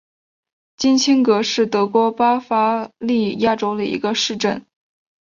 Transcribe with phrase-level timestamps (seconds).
[0.77, 4.65] 金钦格是德国巴伐利亚州的一个市镇。